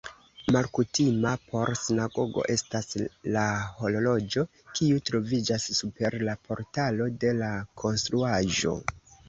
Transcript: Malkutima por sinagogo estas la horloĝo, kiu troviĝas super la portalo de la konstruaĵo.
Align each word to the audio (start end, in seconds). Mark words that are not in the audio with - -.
Malkutima 0.53 1.33
por 1.51 1.71
sinagogo 1.81 2.45
estas 2.53 2.89
la 3.37 3.43
horloĝo, 3.83 4.47
kiu 4.79 5.05
troviĝas 5.13 5.69
super 5.83 6.19
la 6.31 6.37
portalo 6.51 7.11
de 7.27 7.39
la 7.45 7.55
konstruaĵo. 7.87 8.79